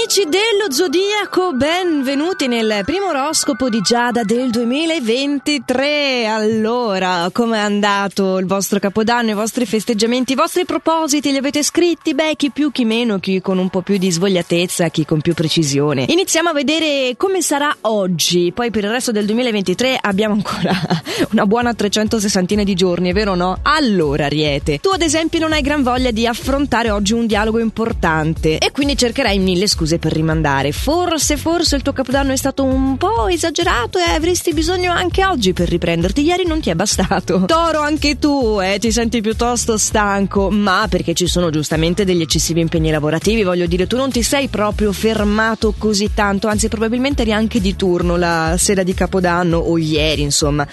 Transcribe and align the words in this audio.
amici 0.00 0.28
dello 0.28 0.70
Zodiaco, 0.70 1.54
benvenuti 1.54 2.46
nel 2.46 2.82
primo 2.84 3.08
oroscopo 3.08 3.68
di 3.68 3.80
Giada 3.80 4.22
del 4.22 4.48
2023. 4.50 6.24
Allora, 6.24 7.28
com'è 7.32 7.58
andato 7.58 8.38
il 8.38 8.46
vostro 8.46 8.78
capodanno, 8.78 9.30
i 9.30 9.34
vostri 9.34 9.66
festeggiamenti, 9.66 10.32
i 10.32 10.36
vostri 10.36 10.64
propositi? 10.64 11.32
Li 11.32 11.38
avete 11.38 11.64
scritti? 11.64 12.14
Beh, 12.14 12.34
chi 12.36 12.50
più, 12.50 12.70
chi 12.70 12.84
meno, 12.84 13.18
chi 13.18 13.40
con 13.40 13.58
un 13.58 13.70
po' 13.70 13.82
più 13.82 13.98
di 13.98 14.08
svogliatezza, 14.08 14.88
chi 14.88 15.04
con 15.04 15.20
più 15.20 15.34
precisione. 15.34 16.04
Iniziamo 16.08 16.50
a 16.50 16.52
vedere 16.52 17.14
come 17.16 17.42
sarà 17.42 17.76
oggi. 17.82 18.52
Poi 18.54 18.70
per 18.70 18.84
il 18.84 18.90
resto 18.90 19.10
del 19.10 19.26
2023 19.26 19.98
abbiamo 20.00 20.34
ancora 20.34 20.72
una 21.32 21.44
buona 21.44 21.74
360 21.74 22.62
di 22.62 22.74
giorni, 22.74 23.10
è 23.10 23.12
vero 23.12 23.32
o 23.32 23.34
no? 23.34 23.58
Allora, 23.62 24.28
Riete, 24.28 24.78
tu 24.78 24.90
ad 24.90 25.02
esempio 25.02 25.40
non 25.40 25.52
hai 25.52 25.60
gran 25.60 25.82
voglia 25.82 26.12
di 26.12 26.24
affrontare 26.24 26.90
oggi 26.90 27.14
un 27.14 27.26
dialogo 27.26 27.58
importante 27.58 28.58
e 28.58 28.70
quindi 28.70 28.96
cercherai 28.96 29.38
mille 29.40 29.66
scuse 29.66 29.87
per 29.96 30.12
rimandare. 30.12 30.72
Forse, 30.72 31.38
forse 31.38 31.76
il 31.76 31.82
tuo 31.82 31.94
capodanno 31.94 32.32
è 32.32 32.36
stato 32.36 32.64
un 32.64 32.98
po' 32.98 33.28
esagerato 33.28 33.98
e 33.98 34.10
avresti 34.10 34.52
bisogno 34.52 34.92
anche 34.92 35.24
oggi 35.24 35.54
per 35.54 35.70
riprenderti. 35.70 36.20
Ieri 36.20 36.46
non 36.46 36.60
ti 36.60 36.68
è 36.68 36.74
bastato. 36.74 37.46
Toro, 37.46 37.80
anche 37.80 38.18
tu, 38.18 38.58
eh, 38.60 38.78
ti 38.78 38.92
senti 38.92 39.22
piuttosto 39.22 39.78
stanco, 39.78 40.50
ma 40.50 40.86
perché 40.90 41.14
ci 41.14 41.26
sono 41.26 41.48
giustamente 41.48 42.04
degli 42.04 42.20
eccessivi 42.20 42.60
impegni 42.60 42.90
lavorativi, 42.90 43.42
voglio 43.42 43.64
dire, 43.64 43.86
tu 43.86 43.96
non 43.96 44.10
ti 44.10 44.22
sei 44.22 44.48
proprio 44.48 44.92
fermato 44.92 45.72
così 45.78 46.12
tanto, 46.12 46.48
anzi 46.48 46.68
probabilmente 46.68 47.22
eri 47.22 47.32
anche 47.32 47.60
di 47.60 47.74
turno 47.74 48.16
la 48.16 48.56
sera 48.58 48.82
di 48.82 48.92
capodanno 48.92 49.56
o 49.56 49.78
ieri, 49.78 50.20
insomma. 50.20 50.66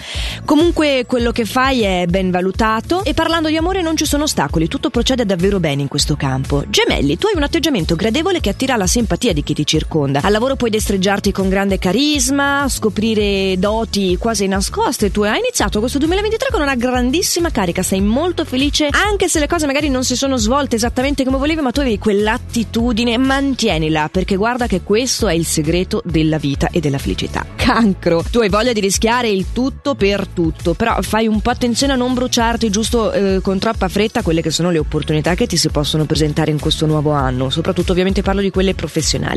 Comunque 0.44 1.04
quello 1.06 1.32
che 1.32 1.46
fai 1.46 1.80
è 1.82 2.04
ben 2.06 2.30
valutato 2.30 3.02
e 3.02 3.14
parlando 3.14 3.48
di 3.48 3.56
amore 3.56 3.80
non 3.80 3.96
ci 3.96 4.04
sono 4.04 4.24
ostacoli, 4.24 4.68
tutto 4.68 4.90
procede 4.90 5.24
davvero 5.24 5.58
bene 5.58 5.82
in 5.82 5.88
questo 5.88 6.16
campo. 6.16 6.64
Gemelli, 6.68 7.16
tu 7.16 7.28
hai 7.28 7.36
un 7.36 7.42
atteggiamento 7.42 7.96
gradevole 7.96 8.40
che 8.40 8.50
attira 8.50 8.76
la 8.76 8.86
simpatia 8.86 9.04
di 9.32 9.42
chi 9.42 9.54
ti 9.54 9.64
circonda. 9.64 10.20
Al 10.22 10.32
lavoro 10.32 10.56
puoi 10.56 10.70
destreggiarti 10.70 11.32
con 11.32 11.48
grande 11.48 11.78
carisma, 11.78 12.66
scoprire 12.68 13.56
doti 13.58 14.16
quasi 14.18 14.46
nascoste. 14.46 15.10
Tu 15.10 15.22
hai 15.22 15.38
iniziato 15.38 15.80
questo 15.80 15.98
2023 15.98 16.48
con 16.50 16.60
una 16.60 16.74
grandissima 16.74 17.50
carica, 17.50 17.82
sei 17.82 18.00
molto 18.00 18.44
felice, 18.44 18.88
anche 18.90 19.28
se 19.28 19.38
le 19.38 19.46
cose 19.46 19.66
magari 19.66 19.88
non 19.88 20.04
si 20.04 20.16
sono 20.16 20.36
svolte 20.36 20.76
esattamente 20.76 21.24
come 21.24 21.38
volevi, 21.38 21.60
ma 21.60 21.70
tu 21.70 21.80
avevi 21.80 21.98
quell'attitudine, 21.98 23.16
mantienila, 23.16 24.08
perché 24.10 24.36
guarda 24.36 24.66
che 24.66 24.82
questo 24.82 25.28
è 25.28 25.34
il 25.34 25.46
segreto 25.46 26.02
della 26.04 26.38
vita 26.38 26.68
e 26.70 26.80
della 26.80 26.98
felicità. 26.98 27.46
Cancro, 27.56 28.24
tu 28.30 28.40
hai 28.40 28.48
voglia 28.48 28.72
di 28.72 28.80
rischiare 28.80 29.28
il 29.28 29.46
tutto 29.52 29.94
per 29.94 30.26
tutto, 30.26 30.74
però 30.74 31.00
fai 31.00 31.26
un 31.26 31.40
po' 31.40 31.50
attenzione 31.50 31.92
a 31.92 31.96
non 31.96 32.14
bruciarti 32.14 32.70
giusto 32.70 33.12
eh, 33.12 33.40
con 33.42 33.58
troppa 33.58 33.88
fretta 33.88 34.22
quelle 34.22 34.42
che 34.42 34.50
sono 34.50 34.70
le 34.70 34.78
opportunità 34.78 35.34
che 35.34 35.46
ti 35.46 35.56
si 35.56 35.68
possono 35.68 36.04
presentare 36.04 36.50
in 36.50 36.60
questo 36.60 36.86
nuovo 36.86 37.12
anno, 37.12 37.50
soprattutto 37.50 37.92
ovviamente 37.92 38.22
parlo 38.22 38.40
di 38.40 38.50
quelle 38.50 38.74
professionali. 38.74 38.95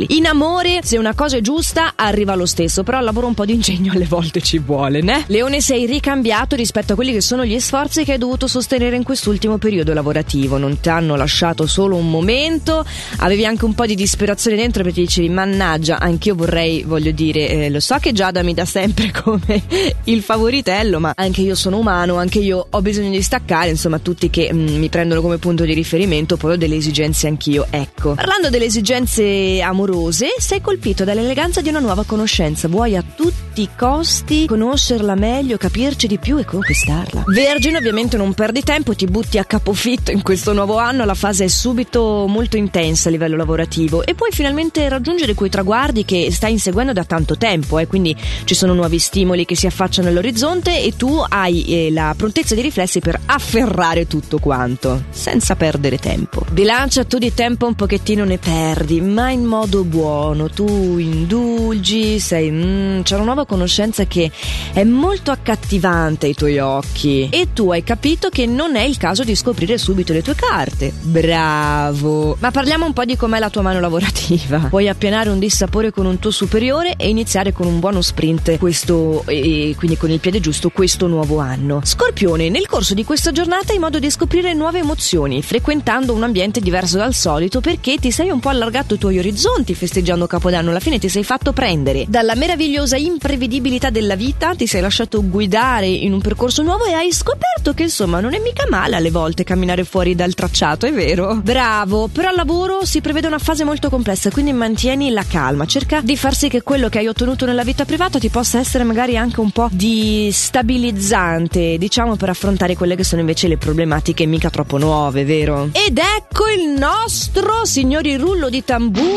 In 0.09 0.25
amore, 0.25 0.79
se 0.83 0.97
una 0.97 1.13
cosa 1.13 1.37
è 1.37 1.41
giusta, 1.41 1.93
arriva 1.95 2.35
lo 2.35 2.45
stesso, 2.45 2.83
però 2.83 2.97
al 2.97 3.03
lavoro 3.03 3.27
un 3.27 3.33
po' 3.33 3.45
di 3.45 3.53
ingegno 3.53 3.93
alle 3.93 4.05
volte 4.05 4.41
ci 4.41 4.59
vuole, 4.59 5.01
né? 5.01 5.23
Leone, 5.27 5.61
sei 5.61 5.85
ricambiato 5.85 6.55
rispetto 6.55 6.93
a 6.93 6.95
quelli 6.95 7.11
che 7.11 7.21
sono 7.21 7.45
gli 7.45 7.59
sforzi 7.59 8.03
che 8.03 8.13
hai 8.13 8.17
dovuto 8.17 8.47
sostenere 8.47 8.95
in 8.95 9.03
quest'ultimo 9.03 9.57
periodo 9.57 9.93
lavorativo. 9.93 10.57
Non 10.57 10.79
ti 10.79 10.89
hanno 10.89 11.15
lasciato 11.15 11.67
solo 11.67 11.95
un 11.95 12.09
momento, 12.09 12.85
avevi 13.17 13.45
anche 13.45 13.65
un 13.65 13.73
po' 13.73 13.85
di 13.85 13.95
disperazione 13.95 14.55
dentro 14.55 14.83
perché 14.83 15.01
dicevi, 15.01 15.29
mannaggia, 15.29 15.99
anch'io 15.99 16.35
vorrei, 16.35 16.83
voglio 16.83 17.11
dire, 17.11 17.49
eh, 17.49 17.69
lo 17.69 17.79
so 17.79 17.97
che 17.99 18.11
Giada 18.11 18.43
mi 18.43 18.53
dà 18.53 18.65
sempre 18.65 19.11
come 19.23 19.61
il 20.05 20.21
favoritello, 20.21 20.99
ma 20.99 21.13
anche 21.15 21.41
io 21.41 21.55
sono 21.55 21.77
umano, 21.77 22.15
anche 22.15 22.39
io 22.39 22.67
ho 22.69 22.81
bisogno 22.81 23.09
di 23.09 23.21
staccare, 23.21 23.69
insomma, 23.69 23.99
tutti 23.99 24.29
che 24.29 24.51
mm, 24.53 24.77
mi 24.77 24.89
prendono 24.89 25.21
come 25.21 25.37
punto 25.37 25.63
di 25.63 25.73
riferimento, 25.73 26.37
poi 26.37 26.53
ho 26.53 26.57
delle 26.57 26.75
esigenze 26.75 27.27
anch'io. 27.27 27.67
Ecco, 27.69 28.13
parlando 28.13 28.49
delle 28.49 28.65
esigenze 28.65 29.23
amorose, 29.57 30.35
sei 30.37 30.61
colpito 30.61 31.03
dall'eleganza 31.03 31.61
di 31.61 31.69
una 31.69 31.79
nuova 31.79 32.03
conoscenza, 32.03 32.67
vuoi 32.67 32.95
a 32.95 33.03
tutti 33.03 33.61
i 33.61 33.69
costi 33.75 34.45
conoscerla 34.45 35.15
meglio, 35.15 35.57
capirci 35.57 36.07
di 36.07 36.17
più 36.19 36.37
e 36.37 36.45
conquistarla. 36.45 37.23
Vergine, 37.27 37.77
ovviamente 37.77 38.17
non 38.17 38.33
perdi 38.33 38.61
tempo, 38.61 38.95
ti 38.95 39.05
butti 39.05 39.37
a 39.37 39.45
capofitto 39.45 40.11
in 40.11 40.21
questo 40.21 40.53
nuovo 40.53 40.77
anno, 40.77 41.05
la 41.05 41.13
fase 41.13 41.45
è 41.45 41.47
subito 41.47 42.25
molto 42.27 42.57
intensa 42.57 43.09
a 43.09 43.11
livello 43.11 43.35
lavorativo 43.35 44.05
e 44.05 44.13
puoi 44.13 44.31
finalmente 44.31 44.87
raggiungere 44.87 45.33
quei 45.33 45.49
traguardi 45.49 46.05
che 46.05 46.29
stai 46.31 46.51
inseguendo 46.51 46.93
da 46.93 47.03
tanto 47.03 47.37
tempo, 47.37 47.79
eh? 47.79 47.87
quindi 47.87 48.15
ci 48.43 48.55
sono 48.55 48.73
nuovi 48.73 48.99
stimoli 48.99 49.45
che 49.45 49.55
si 49.55 49.65
affacciano 49.67 50.07
all'orizzonte 50.07 50.81
e 50.81 50.95
tu 50.95 51.21
hai 51.27 51.63
eh, 51.63 51.91
la 51.91 52.13
prontezza 52.15 52.55
di 52.55 52.61
riflessi 52.61 52.99
per 52.99 53.19
afferrare 53.25 54.07
tutto 54.07 54.39
quanto, 54.39 55.05
senza 55.09 55.55
perdere 55.55 55.97
tempo. 55.97 56.45
Bilancia, 56.51 57.03
tu 57.03 57.17
di 57.17 57.33
tempo 57.33 57.65
un 57.65 57.75
pochettino 57.75 58.23
ne 58.25 58.37
perdi, 58.37 59.01
ma 59.01 59.29
in 59.39 59.45
modo 59.45 59.85
buono, 59.85 60.49
tu 60.49 60.97
indulgi, 60.97 62.19
sei... 62.19 62.51
Mm, 62.51 63.01
c'è 63.01 63.15
una 63.15 63.23
nuova 63.23 63.45
conoscenza 63.45 64.05
che 64.05 64.29
è 64.73 64.83
molto 64.83 65.31
accattivante 65.31 66.25
ai 66.25 66.33
tuoi 66.33 66.59
occhi 66.59 67.29
e 67.31 67.53
tu 67.53 67.71
hai 67.71 67.83
capito 67.83 68.27
che 68.29 68.45
non 68.45 68.75
è 68.75 68.81
il 68.81 68.97
caso 68.97 69.23
di 69.23 69.35
scoprire 69.35 69.77
subito 69.77 70.11
le 70.11 70.21
tue 70.21 70.35
carte. 70.35 70.91
Bravo! 71.01 72.35
Ma 72.39 72.51
parliamo 72.51 72.85
un 72.85 72.91
po' 72.91 73.05
di 73.05 73.15
com'è 73.15 73.39
la 73.39 73.49
tua 73.49 73.61
mano 73.61 73.79
lavorativa. 73.79 74.67
Puoi 74.69 74.89
appianare 74.89 75.29
un 75.29 75.39
dissapore 75.39 75.91
con 75.91 76.05
un 76.05 76.19
tuo 76.19 76.31
superiore 76.31 76.95
e 76.97 77.07
iniziare 77.07 77.53
con 77.53 77.65
un 77.65 77.79
buono 77.79 78.01
sprint 78.01 78.57
questo 78.57 79.23
e 79.25 79.73
quindi 79.77 79.95
con 79.95 80.11
il 80.11 80.19
piede 80.19 80.41
giusto 80.41 80.69
questo 80.69 81.07
nuovo 81.07 81.39
anno. 81.39 81.79
Scorpione, 81.83 82.49
nel 82.49 82.67
corso 82.67 82.93
di 82.93 83.05
questa 83.05 83.31
giornata 83.31 83.71
hai 83.71 83.79
modo 83.79 83.99
di 83.99 84.09
scoprire 84.09 84.53
nuove 84.53 84.79
emozioni, 84.79 85.41
frequentando 85.41 86.13
un 86.13 86.23
ambiente 86.23 86.59
diverso 86.59 86.97
dal 86.97 87.13
solito 87.13 87.61
perché 87.61 87.95
ti 87.95 88.11
sei 88.11 88.29
un 88.29 88.41
po' 88.41 88.49
allargato 88.49 88.95
i 88.95 88.97
tuoi 88.97 89.17
orizzonti 89.17 89.27
festeggiando 89.73 90.27
Capodanno, 90.27 90.69
alla 90.69 90.79
fine 90.79 90.99
ti 90.99 91.09
sei 91.09 91.23
fatto 91.23 91.53
prendere 91.53 92.05
dalla 92.07 92.35
meravigliosa 92.35 92.97
imprevedibilità 92.97 93.89
della 93.89 94.15
vita, 94.15 94.55
ti 94.55 94.67
sei 94.67 94.81
lasciato 94.81 95.27
guidare 95.27 95.87
in 95.87 96.13
un 96.13 96.21
percorso 96.21 96.61
nuovo 96.61 96.85
e 96.85 96.93
hai 96.93 97.11
scoperto 97.11 97.73
che 97.73 97.83
insomma 97.83 98.19
non 98.19 98.33
è 98.33 98.39
mica 98.39 98.65
male 98.69 98.95
alle 98.95 99.11
volte 99.11 99.43
camminare 99.43 99.83
fuori 99.83 100.15
dal 100.15 100.33
tracciato, 100.33 100.85
è 100.85 100.93
vero? 100.93 101.35
Bravo, 101.35 102.07
però 102.07 102.29
al 102.29 102.35
lavoro 102.35 102.85
si 102.85 103.01
prevede 103.01 103.27
una 103.27 103.39
fase 103.39 103.63
molto 103.63 103.89
complessa, 103.89 104.29
quindi 104.29 104.53
mantieni 104.53 105.11
la 105.11 105.23
calma, 105.23 105.65
cerca 105.65 106.01
di 106.01 106.15
far 106.17 106.35
sì 106.35 106.49
che 106.49 106.61
quello 106.61 106.89
che 106.89 106.99
hai 106.99 107.07
ottenuto 107.07 107.45
nella 107.45 107.63
vita 107.63 107.85
privata 107.85 108.19
ti 108.19 108.29
possa 108.29 108.59
essere 108.59 108.83
magari 108.83 109.17
anche 109.17 109.39
un 109.39 109.51
po' 109.51 109.69
di 109.71 110.29
stabilizzante, 110.31 111.77
diciamo 111.77 112.15
per 112.15 112.29
affrontare 112.29 112.75
quelle 112.75 112.95
che 112.95 113.03
sono 113.03 113.21
invece 113.21 113.47
le 113.47 113.57
problematiche 113.57 114.25
mica 114.25 114.49
troppo 114.49 114.77
nuove, 114.77 115.23
vero? 115.25 115.69
Ed 115.71 115.97
ecco 115.97 116.47
il 116.47 116.77
nostro, 116.77 117.65
signori 117.65 118.15
rullo 118.15 118.49
di 118.49 118.63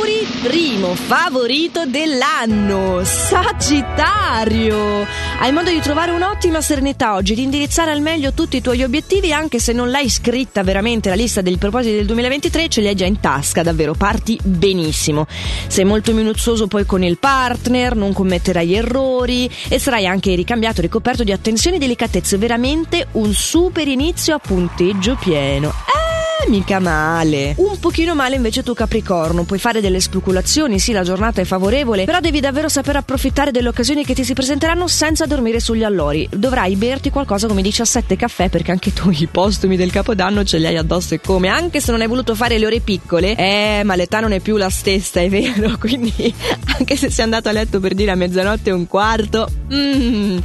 tamburi, 0.02 0.26
primo 0.42 0.94
favorito 0.94 1.86
dell'anno, 1.86 3.04
Sagittario. 3.04 5.06
Hai 5.38 5.52
modo 5.52 5.70
di 5.70 5.80
trovare 5.80 6.10
un'ottima 6.10 6.60
serenità 6.60 7.14
oggi, 7.14 7.34
di 7.34 7.42
indirizzare 7.42 7.92
al 7.92 8.00
meglio 8.00 8.32
tutti 8.32 8.56
i 8.56 8.60
tuoi 8.60 8.82
obiettivi, 8.82 9.32
anche 9.32 9.60
se 9.60 9.72
non 9.72 9.90
l'hai 9.90 10.08
scritta 10.08 10.62
veramente 10.62 11.08
la 11.08 11.14
lista 11.14 11.40
dei 11.40 11.56
propositi 11.56 11.94
del 11.94 12.06
2023, 12.06 12.68
ce 12.68 12.80
li 12.80 12.88
hai 12.88 12.96
già 12.96 13.06
in 13.06 13.20
tasca, 13.20 13.62
davvero, 13.62 13.94
parti 13.94 14.38
benissimo. 14.42 15.26
Sei 15.68 15.84
molto 15.84 16.12
minuzioso 16.12 16.66
poi 16.66 16.84
con 16.84 17.04
il 17.04 17.18
partner, 17.18 17.94
non 17.94 18.12
commetterai 18.12 18.74
errori 18.74 19.48
e 19.68 19.78
sarai 19.78 20.06
anche 20.06 20.34
ricambiato, 20.34 20.80
ricoperto 20.80 21.22
di 21.22 21.32
attenzione 21.32 21.76
e 21.76 21.78
delicatezze, 21.78 22.38
veramente 22.38 23.06
un 23.12 23.32
super 23.32 23.86
inizio 23.86 24.34
a 24.34 24.38
punteggio 24.38 25.16
pieno. 25.20 25.68
Eh, 25.68 26.48
mica 26.48 26.80
male. 26.80 27.54
Un 27.58 27.71
pochino 27.82 28.14
male 28.14 28.36
invece 28.36 28.62
tu 28.62 28.74
Capricorno, 28.74 29.42
puoi 29.42 29.58
fare 29.58 29.80
delle 29.80 29.98
speculazioni, 29.98 30.78
sì 30.78 30.92
la 30.92 31.02
giornata 31.02 31.40
è 31.40 31.44
favorevole, 31.44 32.04
però 32.04 32.20
devi 32.20 32.38
davvero 32.38 32.68
saper 32.68 32.94
approfittare 32.94 33.50
delle 33.50 33.66
occasioni 33.66 34.04
che 34.04 34.14
ti 34.14 34.22
si 34.22 34.34
presenteranno 34.34 34.86
senza 34.86 35.26
dormire 35.26 35.58
sugli 35.58 35.82
allori. 35.82 36.28
Dovrai 36.30 36.76
berti 36.76 37.10
qualcosa 37.10 37.48
come 37.48 37.60
17 37.60 38.14
caffè 38.14 38.48
perché 38.50 38.70
anche 38.70 38.92
tu 38.92 39.10
i 39.10 39.26
postumi 39.28 39.76
del 39.76 39.90
Capodanno 39.90 40.44
ce 40.44 40.58
li 40.58 40.66
hai 40.66 40.76
addosso 40.76 41.14
e 41.14 41.20
come, 41.20 41.48
anche 41.48 41.80
se 41.80 41.90
non 41.90 42.00
hai 42.00 42.06
voluto 42.06 42.36
fare 42.36 42.56
le 42.56 42.66
ore 42.66 42.78
piccole, 42.78 43.34
eh, 43.34 43.82
ma 43.84 43.96
l'età 43.96 44.20
non 44.20 44.30
è 44.30 44.38
più 44.38 44.56
la 44.56 44.70
stessa, 44.70 45.20
è 45.20 45.28
vero, 45.28 45.76
quindi 45.80 46.32
anche 46.78 46.94
se 46.96 47.10
sei 47.10 47.24
andato 47.24 47.48
a 47.48 47.52
letto 47.52 47.80
per 47.80 47.94
dire 47.94 48.12
a 48.12 48.14
mezzanotte 48.14 48.70
e 48.70 48.72
un 48.72 48.86
quarto, 48.86 49.48
mm, 49.74 50.38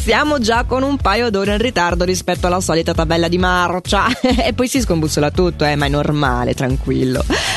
siamo 0.00 0.38
già 0.38 0.62
con 0.62 0.84
un 0.84 0.96
paio 0.98 1.28
d'ore 1.28 1.54
in 1.54 1.58
ritardo 1.58 2.04
rispetto 2.04 2.46
alla 2.46 2.60
solita 2.60 2.94
tabella 2.94 3.26
di 3.26 3.38
marcia 3.38 4.06
e 4.22 4.52
poi 4.52 4.68
si 4.68 4.80
scombussola 4.80 5.32
tutto 5.32 5.64
eh, 5.64 5.74
ma 5.74 5.86
è 5.86 5.88
normale, 5.88 6.54
tranquillo. 6.54 6.82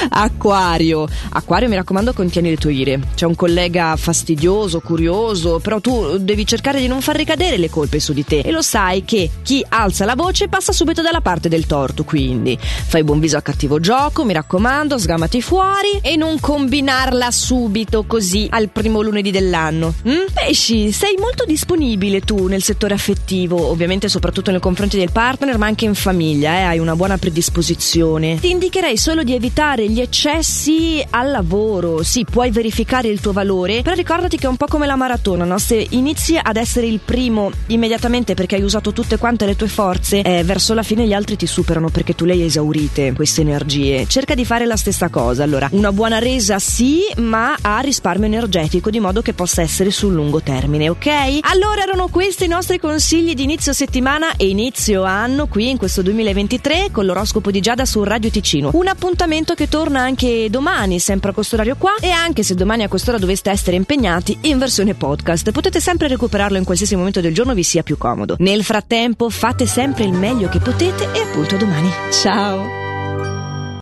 Acquario. 0.10 1.08
Acquario, 1.30 1.68
mi 1.68 1.76
raccomando, 1.76 2.14
contieni 2.14 2.50
le 2.50 2.58
tue 2.58 2.74
ire. 2.74 3.00
C'è 3.16 3.26
un 3.26 3.36
collega 3.36 3.96
fastidioso, 3.96 4.80
curioso, 4.80 5.60
però 5.60 5.80
tu 5.80 6.18
devi 6.18 6.46
cercare 6.46 6.80
di 6.80 6.88
non 6.88 7.02
far 7.02 7.16
ricadere 7.16 7.58
le 7.58 7.70
colpe 7.70 8.00
su 8.00 8.14
di 8.14 8.24
te. 8.24 8.40
E 8.40 8.52
lo 8.52 8.62
sai 8.62 9.04
che 9.04 9.30
chi 9.44 9.66
alza 9.68 10.06
la 10.06 10.16
voce 10.16 10.48
passa 10.48 10.72
subito 10.72 11.02
dalla 11.02 11.22
parte 11.22 11.50
del 11.50 11.66
torto, 11.66 12.04
quindi 12.04 12.58
fai 12.60 13.04
buon 13.04 13.20
viso 13.20 13.36
al 13.36 13.42
cattivo 13.42 13.80
gioco, 13.80 14.24
mi 14.24 14.34
raccomando, 14.34 14.98
sgamati 14.98 15.42
fuori 15.42 16.00
e 16.02 16.16
non 16.16 16.40
combinarla 16.40 17.32
subito 17.32 18.04
così 18.06 18.48
al 18.50 18.70
primo 18.70 19.02
lunedì 19.02 19.32
dell'anno. 19.32 19.94
Mm? 20.08 20.26
Pesci, 20.34 20.92
sei 20.92 21.16
molto 21.20 21.46
disponibile 21.46 22.22
tu 22.22 22.48
nel 22.48 22.64
settore 22.64 22.94
affettivo, 22.94 23.70
ovviamente 23.70 24.10
soprattutto 24.10 24.52
nei 24.52 24.60
confronti 24.60 24.98
del 24.98 25.12
partner, 25.12 25.58
ma 25.58 25.66
anche 25.66 25.86
in 25.86 25.96
famiglia, 25.96 26.52
eh? 26.52 26.64
hai 26.64 26.80
una 26.80 26.96
buona 26.96 27.18
predisposizione 27.18 27.56
disposizione. 27.58 28.40
Ti 28.40 28.50
indicherei 28.50 28.98
solo 28.98 29.17
di 29.24 29.34
evitare 29.34 29.90
gli 29.90 30.02
eccessi 30.02 31.06
al 31.10 31.32
lavoro. 31.32 32.04
Sì, 32.04 32.26
puoi 32.30 32.52
verificare 32.52 33.08
il 33.08 33.20
tuo 33.20 33.32
valore, 33.32 33.82
però 33.82 33.96
ricordati 33.96 34.38
che 34.38 34.46
è 34.46 34.50
un 34.50 34.58
po' 34.58 34.68
come 34.68 34.86
la 34.86 34.96
maratona, 34.96 35.46
no? 35.46 35.58
Se 35.58 35.86
inizi 35.92 36.38
ad 36.42 36.56
essere 36.58 36.88
il 36.88 37.00
primo 37.04 37.52
immediatamente 37.68 38.34
perché 38.34 38.56
hai 38.56 38.64
usato 38.64 38.94
tutte 38.94 39.18
quante 39.18 39.46
le 39.46 39.56
tue 39.56 39.68
forze, 39.68 40.22
eh, 40.22 40.44
verso 40.44 40.74
la 40.74 40.84
fine 40.84 41.06
gli 41.06 41.14
altri 41.14 41.36
ti 41.36 41.48
superano 41.48 41.90
perché 41.90 42.16
tu 42.16 42.26
le 42.26 42.34
hai 42.34 42.44
esaurite 42.44 43.14
queste 43.14 43.42
energie. 43.42 44.06
Cerca 44.08 44.36
di 44.36 44.46
fare 44.46 44.66
la 44.66 44.76
stessa 44.76 45.10
cosa. 45.10 45.44
Allora, 45.44 45.70
una 45.72 45.92
buona 45.92 46.20
resa 46.20 46.60
sì, 46.60 47.02
ma 47.18 47.56
a 47.62 47.80
risparmio 47.80 48.28
energetico 48.28 48.90
di 48.90 49.00
modo 49.00 49.22
che 49.22 49.34
possa 49.34 49.62
essere 49.62 49.92
sul 49.92 50.14
lungo 50.14 50.42
termine, 50.42 50.90
ok? 50.90 51.40
Allora 51.42 51.82
erano 51.82 52.08
questi 52.08 52.46
i 52.46 52.48
nostri 52.48 52.80
consigli 52.80 53.34
di 53.34 53.44
inizio 53.44 53.74
settimana 53.74 54.36
e 54.38 54.48
inizio 54.48 55.04
anno 55.04 55.48
qui 55.48 55.70
in 55.70 55.78
questo 55.78 56.02
2023 56.02 56.90
con 56.92 57.06
l'oroscopo 57.06 57.52
di 57.52 57.60
Giada 57.60 57.86
su 57.86 58.04
Radio 58.04 58.30
Ticino. 58.30 58.72
Un 58.74 58.88
appuntamento 59.08 59.54
che 59.54 59.70
torna 59.70 60.02
anche 60.02 60.50
domani, 60.50 61.00
sempre 61.00 61.30
a 61.30 61.34
questo 61.34 61.56
orario 61.56 61.78
qua 61.78 61.96
e 62.02 62.10
anche 62.10 62.44
se 62.44 62.56
domani 62.56 62.84
a 62.84 62.90
quest'ora 62.90 63.18
doveste 63.18 63.50
essere 63.50 63.78
impegnati 63.78 64.38
in 64.42 64.58
versione 64.58 64.96
podcast. 64.96 65.52
Potete 65.52 65.80
sempre 65.80 66.10
recuperarlo 66.10 66.58
in 66.58 66.66
qualsiasi 66.66 66.98
momento 66.98 67.22
del 67.22 67.34
giorno 67.34 67.54
vi 67.54 67.64
sia 67.64 67.84
più 67.84 67.98
comodo. 67.98 68.36
Nel 68.40 68.66
frattempo 68.66 69.30
fate 69.30 69.66
sempre 69.66 70.04
il 70.04 70.12
meglio 70.12 70.50
che 70.50 70.60
potete 70.60 71.08
e 71.14 71.22
appunto 71.22 71.56
domani. 71.56 71.90
Ciao! 72.12 72.87